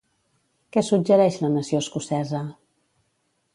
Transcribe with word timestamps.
Què 0.77 0.83
suggereix 0.87 1.37
la 1.45 1.53
nació 1.57 1.83
escocesa? 1.87 2.43